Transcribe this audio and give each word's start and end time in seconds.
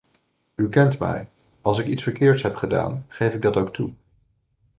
U 0.55 0.69
kent 0.69 0.99
mij: 0.99 1.27
als 1.61 1.79
ik 1.79 1.85
iets 1.85 2.03
verkeerds 2.03 2.43
heb 2.43 2.55
gedaan, 2.55 3.05
geef 3.07 3.33
ik 3.33 3.41
dat 3.41 3.57
ook 3.57 3.73
toe. 3.73 3.93